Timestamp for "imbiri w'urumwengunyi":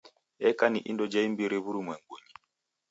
1.27-2.33